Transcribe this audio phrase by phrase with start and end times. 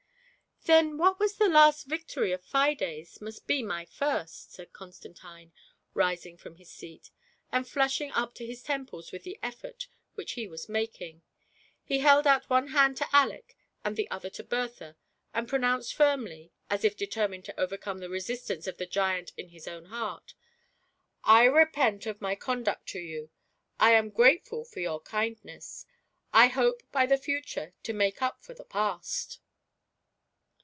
[0.71, 5.51] "Then what was the last victory of Fides, must be my first," said Constantine,
[5.95, 7.09] rising from his seat;
[7.51, 11.23] and flushing up to his temples with the effort which he was making,
[11.83, 14.97] he held out one hand to Aleck and the other to Bertha,
[15.33, 19.67] and pronounced firmly, as if determined to overcome the resistance of the giant in his
[19.67, 20.35] own heart,
[20.99, 25.87] "/ repent of my conduct to you;/ am grateful for your kindness;
[26.31, 29.39] I hope by the future to make up for the past